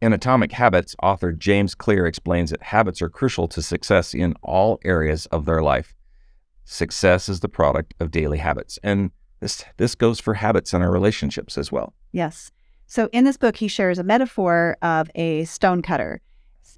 In 0.00 0.12
Atomic 0.12 0.52
Habits, 0.52 0.94
author 1.02 1.32
James 1.32 1.74
Clear 1.74 2.06
explains 2.06 2.50
that 2.50 2.62
habits 2.62 3.00
are 3.00 3.08
crucial 3.08 3.48
to 3.48 3.62
success 3.62 4.14
in 4.14 4.34
all 4.42 4.78
areas 4.84 5.26
of 5.26 5.44
their 5.44 5.62
life. 5.62 5.94
Success 6.64 7.28
is 7.28 7.40
the 7.40 7.48
product 7.48 7.94
of 8.00 8.10
daily 8.10 8.38
habits. 8.38 8.78
And 8.82 9.10
this, 9.40 9.64
this 9.76 9.94
goes 9.94 10.20
for 10.20 10.34
habits 10.34 10.72
in 10.72 10.82
our 10.82 10.90
relationships 10.90 11.58
as 11.58 11.72
well. 11.72 11.94
Yes. 12.12 12.50
So 12.86 13.08
in 13.12 13.24
this 13.24 13.36
book, 13.36 13.56
he 13.56 13.68
shares 13.68 13.98
a 13.98 14.04
metaphor 14.04 14.76
of 14.82 15.10
a 15.14 15.44
stone 15.44 15.82
cutter. 15.82 16.20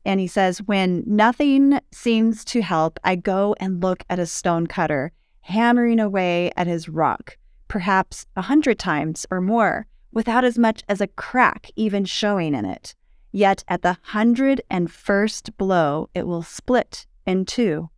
And 0.04 0.20
he 0.20 0.26
says, 0.26 0.62
When 0.62 1.02
nothing 1.06 1.80
seems 1.92 2.44
to 2.46 2.62
help, 2.62 2.98
I 3.04 3.16
go 3.16 3.54
and 3.60 3.82
look 3.82 4.04
at 4.08 4.18
a 4.18 4.26
stone 4.26 4.66
cutter 4.66 5.12
hammering 5.46 6.00
away 6.00 6.50
at 6.56 6.66
his 6.66 6.88
rock, 6.88 7.36
perhaps 7.68 8.26
a 8.36 8.42
hundred 8.42 8.78
times 8.78 9.24
or 9.30 9.40
more, 9.40 9.86
without 10.12 10.44
as 10.44 10.58
much 10.58 10.82
as 10.88 11.00
a 11.00 11.06
crack 11.06 11.70
even 11.76 12.04
showing 12.04 12.54
in 12.54 12.64
it. 12.64 12.94
Yet 13.32 13.62
at 13.68 13.82
the 13.82 13.96
hundred 14.02 14.60
and 14.70 14.90
first 14.90 15.56
blow, 15.56 16.08
it 16.14 16.26
will 16.26 16.42
split 16.42 17.06
in 17.26 17.44
two. 17.44 17.90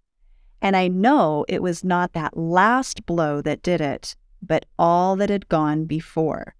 And 0.60 0.76
I 0.76 0.88
know 0.88 1.44
it 1.48 1.62
was 1.62 1.84
not 1.84 2.12
that 2.12 2.36
last 2.36 3.06
blow 3.06 3.40
that 3.42 3.62
did 3.62 3.80
it, 3.80 4.16
but 4.42 4.66
all 4.78 5.16
that 5.16 5.30
had 5.30 5.48
gone 5.48 5.84
before. 5.84 6.54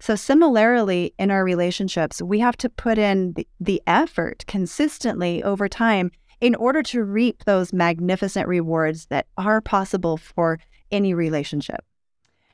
So, 0.00 0.16
similarly, 0.16 1.14
in 1.18 1.30
our 1.30 1.44
relationships, 1.44 2.20
we 2.20 2.40
have 2.40 2.56
to 2.58 2.68
put 2.68 2.98
in 2.98 3.34
the, 3.58 3.82
effort 3.86 4.44
consistently 4.46 5.42
over 5.42 5.68
time 5.68 6.10
in 6.44 6.54
order 6.56 6.82
to 6.82 7.02
reap 7.02 7.44
those 7.44 7.72
magnificent 7.72 8.46
rewards 8.46 9.06
that 9.06 9.26
are 9.38 9.62
possible 9.62 10.18
for 10.18 10.58
any 10.92 11.14
relationship. 11.14 11.82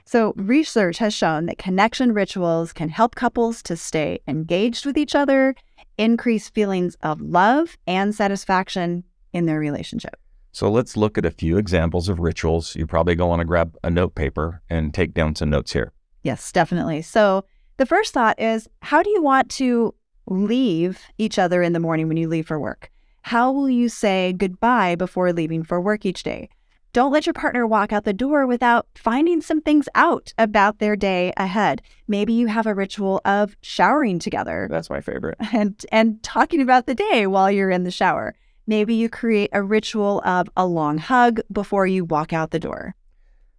So, 0.04 0.32
research 0.37 0.99
has 0.99 1.12
shown 1.12 1.47
that 1.47 1.59
connection 1.59 2.12
rituals 2.12 2.73
can 2.73 2.88
help 2.88 3.16
couples 3.16 3.64
to 3.64 3.76
stay 3.76 4.20
engaged 4.28 4.87
with 4.87 4.97
each 4.97 5.16
other, 5.16 5.56
increase 5.99 6.49
feelings 6.49 6.97
of 7.02 7.20
love 7.20 7.76
and 7.85 8.14
satisfaction 8.14 9.02
in 9.32 9.47
their 9.47 9.59
relationship. 9.59 10.20
So, 10.52 10.70
let's 10.70 10.97
look 10.97 11.18
at 11.18 11.26
a 11.26 11.32
few 11.32 11.59
examples 11.59 12.09
of 12.09 12.20
rituals. 12.20 12.76
You 12.76 12.87
probably 12.87 13.16
go 13.16 13.26
want 13.26 13.40
to 13.40 13.44
grab 13.44 13.76
a 13.82 13.90
note 13.90 14.14
paper 14.14 14.62
and 14.70 14.94
take 14.94 15.14
down 15.14 15.35
some 15.35 15.50
notes 15.50 15.73
here. 15.73 15.92
Yes, 16.23 16.52
definitely. 16.52 17.02
So, 17.02 17.44
the 17.78 17.87
first 17.87 18.14
thought 18.14 18.40
is 18.40 18.68
how 18.82 19.02
do 19.02 19.11
you 19.11 19.20
want 19.20 19.50
to 19.52 19.97
leave 20.28 21.00
each 21.18 21.40
other 21.40 21.61
in 21.61 21.73
the 21.73 21.80
morning 21.80 22.06
when 22.06 22.18
you 22.18 22.28
leave 22.28 22.47
for 22.47 22.61
work? 22.61 22.88
How 23.22 23.52
will 23.52 23.68
you 23.68 23.88
say 23.88 24.32
goodbye 24.32 24.94
before 24.94 25.32
leaving 25.32 25.62
for 25.62 25.80
work 25.80 26.04
each 26.04 26.22
day? 26.22 26.48
Don't 26.92 27.12
let 27.12 27.24
your 27.24 27.34
partner 27.34 27.66
walk 27.66 27.92
out 27.92 28.02
the 28.02 28.12
door 28.12 28.46
without 28.48 28.88
finding 28.96 29.40
some 29.40 29.60
things 29.60 29.88
out 29.94 30.32
about 30.38 30.80
their 30.80 30.96
day 30.96 31.32
ahead. 31.36 31.82
Maybe 32.08 32.32
you 32.32 32.48
have 32.48 32.66
a 32.66 32.74
ritual 32.74 33.20
of 33.24 33.56
showering 33.62 34.18
together. 34.18 34.66
That's 34.68 34.90
my 34.90 35.00
favorite. 35.00 35.38
And 35.52 35.84
and 35.92 36.20
talking 36.22 36.60
about 36.60 36.86
the 36.86 36.94
day 36.94 37.26
while 37.28 37.50
you're 37.50 37.70
in 37.70 37.84
the 37.84 37.90
shower. 37.90 38.34
Maybe 38.66 38.94
you 38.94 39.08
create 39.08 39.50
a 39.52 39.62
ritual 39.62 40.20
of 40.24 40.48
a 40.56 40.66
long 40.66 40.98
hug 40.98 41.40
before 41.52 41.86
you 41.86 42.04
walk 42.04 42.32
out 42.32 42.50
the 42.50 42.58
door. 42.58 42.94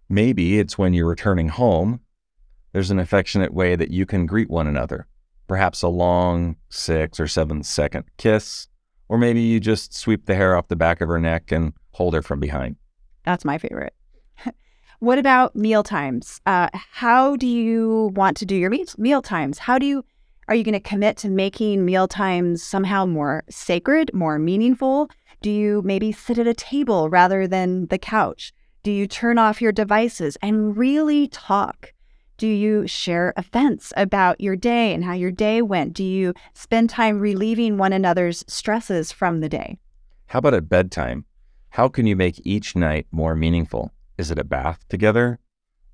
Maybe 0.08 0.58
it's 0.58 0.76
when 0.76 0.92
you're 0.92 1.08
returning 1.08 1.48
home. 1.48 2.00
There's 2.72 2.90
an 2.90 2.98
affectionate 2.98 3.54
way 3.54 3.76
that 3.76 3.90
you 3.90 4.04
can 4.04 4.26
greet 4.26 4.50
one 4.50 4.66
another. 4.66 5.06
Perhaps 5.46 5.82
a 5.82 5.88
long 5.88 6.56
six 6.68 7.18
or 7.18 7.26
seven 7.26 7.62
second 7.62 8.04
kiss, 8.18 8.68
or 9.12 9.18
maybe 9.18 9.42
you 9.42 9.60
just 9.60 9.92
sweep 9.92 10.24
the 10.24 10.34
hair 10.34 10.56
off 10.56 10.68
the 10.68 10.74
back 10.74 11.02
of 11.02 11.08
her 11.10 11.20
neck 11.20 11.52
and 11.52 11.74
hold 11.90 12.14
her 12.14 12.22
from 12.22 12.40
behind. 12.40 12.76
That's 13.26 13.44
my 13.44 13.58
favorite. 13.58 13.92
what 15.00 15.18
about 15.18 15.54
meal 15.54 15.82
times? 15.82 16.40
Uh, 16.46 16.70
how 16.72 17.36
do 17.36 17.46
you 17.46 18.10
want 18.14 18.38
to 18.38 18.46
do 18.46 18.56
your 18.56 18.72
meal 18.96 19.20
times? 19.20 19.58
How 19.58 19.78
do 19.78 19.84
you 19.84 20.02
are 20.48 20.54
you 20.54 20.64
going 20.64 20.72
to 20.72 20.80
commit 20.80 21.18
to 21.18 21.28
making 21.28 21.84
meal 21.84 22.08
times 22.08 22.62
somehow 22.62 23.04
more 23.04 23.44
sacred, 23.50 24.10
more 24.14 24.38
meaningful? 24.38 25.10
Do 25.42 25.50
you 25.50 25.82
maybe 25.84 26.10
sit 26.10 26.38
at 26.38 26.46
a 26.46 26.54
table 26.54 27.10
rather 27.10 27.46
than 27.46 27.88
the 27.88 27.98
couch? 27.98 28.54
Do 28.82 28.90
you 28.90 29.06
turn 29.06 29.36
off 29.36 29.60
your 29.60 29.72
devices 29.72 30.38
and 30.40 30.74
really 30.74 31.28
talk? 31.28 31.92
Do 32.42 32.48
you 32.48 32.88
share 32.88 33.32
events 33.36 33.92
about 33.96 34.40
your 34.40 34.56
day 34.56 34.92
and 34.92 35.04
how 35.04 35.12
your 35.12 35.30
day 35.30 35.62
went? 35.62 35.92
Do 35.92 36.02
you 36.02 36.34
spend 36.54 36.90
time 36.90 37.20
relieving 37.20 37.78
one 37.78 37.92
another's 37.92 38.44
stresses 38.48 39.12
from 39.12 39.38
the 39.38 39.48
day? 39.48 39.78
How 40.26 40.40
about 40.40 40.54
at 40.54 40.68
bedtime? 40.68 41.24
How 41.68 41.86
can 41.86 42.04
you 42.04 42.16
make 42.16 42.44
each 42.44 42.74
night 42.74 43.06
more 43.12 43.36
meaningful? 43.36 43.92
Is 44.18 44.32
it 44.32 44.40
a 44.40 44.44
bath 44.44 44.80
together? 44.88 45.38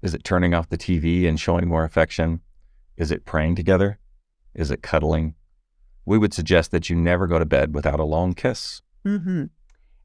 Is 0.00 0.14
it 0.14 0.24
turning 0.24 0.54
off 0.54 0.70
the 0.70 0.78
TV 0.78 1.28
and 1.28 1.38
showing 1.38 1.68
more 1.68 1.84
affection? 1.84 2.40
Is 2.96 3.10
it 3.10 3.26
praying 3.26 3.56
together? 3.56 3.98
Is 4.54 4.70
it 4.70 4.80
cuddling? 4.80 5.34
We 6.06 6.16
would 6.16 6.32
suggest 6.32 6.70
that 6.70 6.88
you 6.88 6.96
never 6.96 7.26
go 7.26 7.38
to 7.38 7.44
bed 7.44 7.74
without 7.74 8.00
a 8.00 8.04
long 8.04 8.32
kiss. 8.32 8.80
Mm-hmm. 9.06 9.44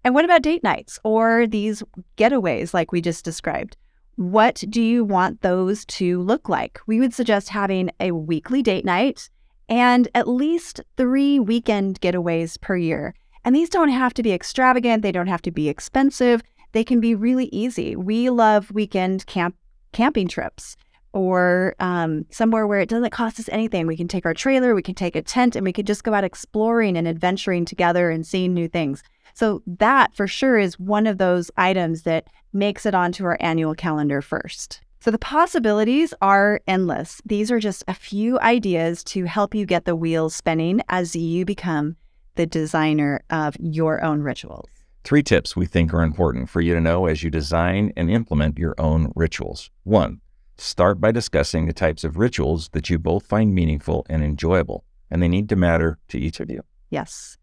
And 0.03 0.13
what 0.13 0.25
about 0.25 0.41
date 0.41 0.61
nights 0.61 0.99
or 1.05 1.47
these 1.47 1.83
getaways 2.17 2.73
like 2.73 2.91
we 2.91 2.99
just 2.99 3.23
described? 3.23 3.77
What 4.15 4.63
do 4.69 4.81
you 4.81 5.03
want 5.03 5.41
those 5.41 5.85
to 5.85 6.21
look 6.21 6.47
like? 6.47 6.79
We 6.85 6.99
would 6.99 7.13
suggest 7.13 7.49
having 7.49 7.89
a 7.99 8.11
weekly 8.11 8.61
date 8.61 8.85
night 8.85 9.29
and 9.67 10.07
at 10.13 10.27
least 10.27 10.81
three 10.97 11.39
weekend 11.39 11.99
getaways 11.99 12.61
per 12.61 12.75
year. 12.75 13.15
And 13.43 13.55
these 13.55 13.69
don't 13.69 13.89
have 13.89 14.13
to 14.15 14.23
be 14.23 14.31
extravagant, 14.31 15.01
they 15.01 15.11
don't 15.11 15.27
have 15.27 15.41
to 15.43 15.51
be 15.51 15.67
expensive. 15.67 16.41
They 16.73 16.83
can 16.83 16.99
be 16.99 17.15
really 17.15 17.45
easy. 17.45 17.95
We 17.95 18.29
love 18.29 18.71
weekend 18.71 19.25
camp 19.25 19.55
camping 19.91 20.27
trips 20.27 20.75
or 21.13 21.75
um, 21.79 22.25
somewhere 22.31 22.65
where 22.65 22.79
it 22.79 22.89
doesn't 22.89 23.11
cost 23.11 23.39
us 23.39 23.47
anything. 23.49 23.85
We 23.85 23.97
can 23.97 24.07
take 24.07 24.25
our 24.25 24.33
trailer, 24.33 24.73
we 24.73 24.81
can 24.81 24.95
take 24.95 25.15
a 25.15 25.21
tent, 25.21 25.55
and 25.55 25.63
we 25.63 25.71
can 25.71 25.85
just 25.85 26.03
go 26.03 26.13
out 26.13 26.23
exploring 26.23 26.97
and 26.97 27.07
adventuring 27.07 27.65
together 27.65 28.09
and 28.09 28.25
seeing 28.25 28.53
new 28.53 28.67
things. 28.67 29.03
So, 29.33 29.61
that 29.65 30.13
for 30.15 30.27
sure 30.27 30.57
is 30.57 30.79
one 30.79 31.07
of 31.07 31.17
those 31.17 31.49
items 31.57 32.03
that 32.03 32.27
makes 32.53 32.85
it 32.85 32.93
onto 32.93 33.25
our 33.25 33.37
annual 33.39 33.75
calendar 33.75 34.21
first. 34.21 34.81
So, 34.99 35.11
the 35.11 35.17
possibilities 35.17 36.13
are 36.21 36.61
endless. 36.67 37.21
These 37.25 37.51
are 37.51 37.59
just 37.59 37.83
a 37.87 37.93
few 37.93 38.39
ideas 38.39 39.03
to 39.05 39.25
help 39.25 39.55
you 39.55 39.65
get 39.65 39.85
the 39.85 39.95
wheels 39.95 40.35
spinning 40.35 40.81
as 40.89 41.15
you 41.15 41.45
become 41.45 41.95
the 42.35 42.45
designer 42.45 43.21
of 43.29 43.55
your 43.59 44.03
own 44.03 44.21
rituals. 44.21 44.69
Three 45.03 45.23
tips 45.23 45.55
we 45.55 45.65
think 45.65 45.93
are 45.93 46.01
important 46.01 46.49
for 46.49 46.61
you 46.61 46.73
to 46.73 46.81
know 46.81 47.07
as 47.07 47.23
you 47.23 47.29
design 47.29 47.91
and 47.97 48.09
implement 48.09 48.57
your 48.57 48.73
own 48.77 49.11
rituals. 49.15 49.69
One, 49.83 50.21
Start 50.57 51.01
by 51.01 51.11
discussing 51.11 51.65
the 51.65 51.73
types 51.73 52.03
of 52.03 52.17
rituals 52.17 52.69
that 52.69 52.89
you 52.89 52.99
both 52.99 53.25
find 53.25 53.55
meaningful 53.55 54.05
and 54.07 54.23
enjoyable, 54.23 54.85
and 55.09 55.21
they 55.21 55.27
need 55.27 55.49
to 55.49 55.55
matter 55.55 55.97
to 56.09 56.19
each 56.19 56.39
of 56.39 56.49
you. 56.49 56.61
Yes. 56.89 57.37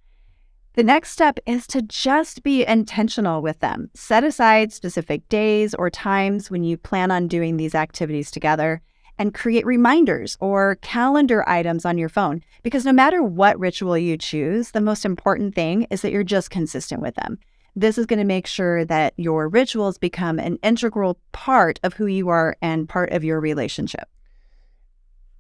The 0.74 0.84
next 0.84 1.10
step 1.10 1.40
is 1.46 1.66
to 1.68 1.82
just 1.82 2.44
be 2.44 2.64
intentional 2.64 3.42
with 3.42 3.58
them. 3.58 3.90
Set 3.94 4.22
aside 4.22 4.72
specific 4.72 5.28
days 5.28 5.74
or 5.74 5.90
times 5.90 6.48
when 6.48 6.62
you 6.62 6.76
plan 6.76 7.10
on 7.10 7.26
doing 7.26 7.56
these 7.56 7.74
activities 7.74 8.30
together 8.30 8.80
and 9.18 9.34
create 9.34 9.66
reminders 9.66 10.36
or 10.40 10.76
calendar 10.76 11.46
items 11.48 11.84
on 11.84 11.98
your 11.98 12.08
phone. 12.08 12.40
Because 12.62 12.84
no 12.84 12.92
matter 12.92 13.20
what 13.20 13.58
ritual 13.58 13.98
you 13.98 14.16
choose, 14.16 14.70
the 14.70 14.80
most 14.80 15.04
important 15.04 15.56
thing 15.56 15.88
is 15.90 16.02
that 16.02 16.12
you're 16.12 16.22
just 16.22 16.50
consistent 16.50 17.02
with 17.02 17.16
them. 17.16 17.38
This 17.74 17.98
is 17.98 18.06
going 18.06 18.20
to 18.20 18.24
make 18.24 18.46
sure 18.46 18.84
that 18.84 19.12
your 19.16 19.48
rituals 19.48 19.98
become 19.98 20.38
an 20.38 20.56
integral 20.62 21.18
part 21.32 21.80
of 21.82 21.94
who 21.94 22.06
you 22.06 22.28
are 22.28 22.56
and 22.62 22.88
part 22.88 23.10
of 23.10 23.24
your 23.24 23.40
relationship. 23.40 24.08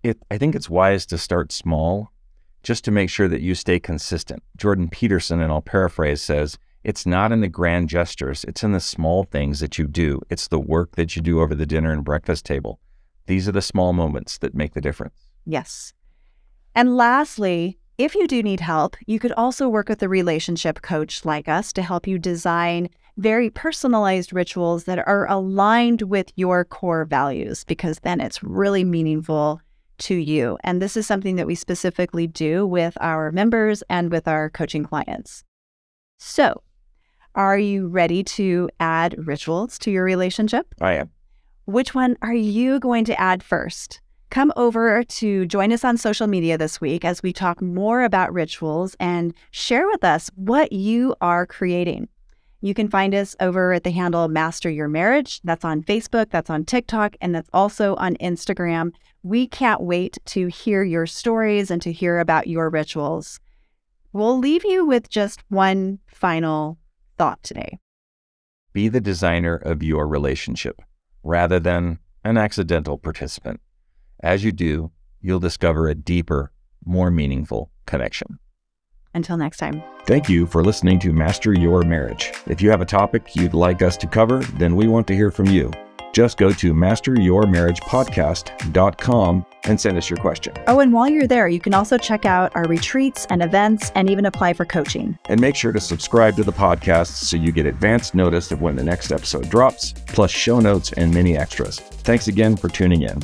It, 0.02 0.18
I 0.28 0.38
think 0.38 0.56
it's 0.56 0.68
wise 0.68 1.06
to 1.06 1.18
start 1.18 1.52
small 1.52 2.10
just 2.62 2.84
to 2.84 2.90
make 2.90 3.10
sure 3.10 3.28
that 3.28 3.40
you 3.40 3.54
stay 3.54 3.78
consistent. 3.78 4.42
Jordan 4.56 4.88
Peterson, 4.88 5.40
and 5.40 5.50
I'll 5.50 5.62
paraphrase, 5.62 6.20
says, 6.20 6.58
It's 6.84 7.06
not 7.06 7.32
in 7.32 7.40
the 7.40 7.48
grand 7.48 7.88
gestures, 7.88 8.44
it's 8.44 8.62
in 8.62 8.72
the 8.72 8.80
small 8.80 9.24
things 9.24 9.60
that 9.60 9.78
you 9.78 9.86
do. 9.86 10.20
It's 10.30 10.48
the 10.48 10.60
work 10.60 10.96
that 10.96 11.16
you 11.16 11.22
do 11.22 11.40
over 11.40 11.54
the 11.54 11.66
dinner 11.66 11.92
and 11.92 12.04
breakfast 12.04 12.44
table. 12.44 12.80
These 13.26 13.48
are 13.48 13.52
the 13.52 13.62
small 13.62 13.92
moments 13.92 14.38
that 14.38 14.54
make 14.54 14.74
the 14.74 14.80
difference. 14.80 15.14
Yes. 15.46 15.92
And 16.74 16.96
lastly, 16.96 17.78
if 17.98 18.14
you 18.14 18.26
do 18.26 18.42
need 18.42 18.60
help, 18.60 18.96
you 19.06 19.18
could 19.18 19.32
also 19.32 19.68
work 19.68 19.88
with 19.88 20.02
a 20.02 20.08
relationship 20.08 20.82
coach 20.82 21.24
like 21.24 21.48
us 21.48 21.72
to 21.74 21.82
help 21.82 22.06
you 22.06 22.18
design 22.18 22.88
very 23.18 23.50
personalized 23.50 24.32
rituals 24.32 24.84
that 24.84 24.98
are 25.06 25.28
aligned 25.28 26.02
with 26.02 26.32
your 26.36 26.64
core 26.64 27.04
values, 27.04 27.64
because 27.64 27.98
then 27.98 28.20
it's 28.20 28.42
really 28.42 28.84
meaningful 28.84 29.60
to 30.00 30.14
you. 30.14 30.58
And 30.64 30.80
this 30.80 30.96
is 30.96 31.06
something 31.06 31.36
that 31.36 31.46
we 31.46 31.54
specifically 31.54 32.26
do 32.26 32.66
with 32.66 32.96
our 33.00 33.30
members 33.32 33.82
and 33.88 34.10
with 34.10 34.26
our 34.28 34.50
coaching 34.50 34.84
clients. 34.84 35.44
So, 36.18 36.62
are 37.34 37.58
you 37.58 37.86
ready 37.86 38.24
to 38.24 38.68
add 38.80 39.14
rituals 39.26 39.78
to 39.80 39.90
your 39.90 40.04
relationship? 40.04 40.74
I 40.80 40.94
am. 40.94 41.10
Which 41.64 41.94
one 41.94 42.16
are 42.22 42.34
you 42.34 42.80
going 42.80 43.04
to 43.04 43.20
add 43.20 43.42
first? 43.42 44.00
Come 44.30 44.52
over 44.56 45.02
to 45.02 45.46
join 45.46 45.72
us 45.72 45.84
on 45.84 45.96
social 45.96 46.26
media 46.26 46.56
this 46.58 46.80
week 46.80 47.04
as 47.04 47.22
we 47.22 47.32
talk 47.32 47.60
more 47.60 48.02
about 48.02 48.32
rituals 48.32 48.96
and 49.00 49.34
share 49.50 49.86
with 49.86 50.04
us 50.04 50.30
what 50.34 50.72
you 50.72 51.14
are 51.20 51.46
creating. 51.46 52.08
You 52.60 52.74
can 52.74 52.88
find 52.88 53.14
us 53.14 53.34
over 53.40 53.72
at 53.72 53.84
the 53.84 53.90
handle 53.90 54.28
Master 54.28 54.68
Your 54.68 54.88
Marriage. 54.88 55.40
That's 55.42 55.64
on 55.64 55.82
Facebook, 55.82 56.30
that's 56.30 56.50
on 56.50 56.64
TikTok, 56.64 57.16
and 57.20 57.34
that's 57.34 57.48
also 57.52 57.94
on 57.96 58.16
Instagram. 58.16 58.92
We 59.22 59.46
can't 59.46 59.82
wait 59.82 60.18
to 60.26 60.46
hear 60.46 60.82
your 60.82 61.06
stories 61.06 61.70
and 61.70 61.82
to 61.82 61.92
hear 61.92 62.18
about 62.18 62.46
your 62.46 62.70
rituals. 62.70 63.38
We'll 64.12 64.38
leave 64.38 64.64
you 64.64 64.86
with 64.86 65.10
just 65.10 65.42
one 65.48 65.98
final 66.06 66.78
thought 67.18 67.42
today. 67.42 67.78
Be 68.72 68.88
the 68.88 69.00
designer 69.00 69.56
of 69.56 69.82
your 69.82 70.06
relationship 70.06 70.80
rather 71.22 71.60
than 71.60 71.98
an 72.24 72.38
accidental 72.38 72.96
participant. 72.96 73.60
As 74.22 74.42
you 74.42 74.52
do, 74.52 74.90
you'll 75.20 75.38
discover 75.38 75.88
a 75.88 75.94
deeper, 75.94 76.52
more 76.84 77.10
meaningful 77.10 77.70
connection. 77.86 78.38
Until 79.12 79.36
next 79.36 79.58
time. 79.58 79.82
Thank 80.06 80.28
you 80.28 80.46
for 80.46 80.64
listening 80.64 80.98
to 81.00 81.12
Master 81.12 81.52
Your 81.52 81.82
Marriage. 81.82 82.32
If 82.46 82.62
you 82.62 82.70
have 82.70 82.80
a 82.80 82.86
topic 82.86 83.34
you'd 83.34 83.54
like 83.54 83.82
us 83.82 83.96
to 83.98 84.06
cover, 84.06 84.38
then 84.38 84.76
we 84.76 84.88
want 84.88 85.06
to 85.08 85.14
hear 85.14 85.30
from 85.30 85.46
you. 85.46 85.70
Just 86.12 86.38
go 86.38 86.52
to 86.52 86.74
masteryourmarriagepodcast.com 86.74 89.46
and 89.64 89.80
send 89.80 89.98
us 89.98 90.10
your 90.10 90.18
question. 90.18 90.54
Oh, 90.66 90.80
and 90.80 90.92
while 90.92 91.08
you're 91.08 91.26
there, 91.26 91.48
you 91.48 91.60
can 91.60 91.72
also 91.74 91.96
check 91.98 92.24
out 92.24 92.54
our 92.54 92.64
retreats 92.64 93.26
and 93.30 93.42
events 93.42 93.90
and 93.94 94.10
even 94.10 94.26
apply 94.26 94.52
for 94.54 94.64
coaching. 94.64 95.18
And 95.26 95.40
make 95.40 95.56
sure 95.56 95.72
to 95.72 95.80
subscribe 95.80 96.36
to 96.36 96.44
the 96.44 96.52
podcast 96.52 97.08
so 97.08 97.36
you 97.36 97.52
get 97.52 97.66
advance 97.66 98.14
notice 98.14 98.50
of 98.50 98.62
when 98.62 98.76
the 98.76 98.84
next 98.84 99.12
episode 99.12 99.50
drops, 99.50 99.92
plus 100.08 100.30
show 100.30 100.60
notes 100.60 100.92
and 100.92 101.12
many 101.12 101.36
extras. 101.36 101.78
Thanks 101.78 102.28
again 102.28 102.56
for 102.56 102.68
tuning 102.68 103.02
in. 103.02 103.20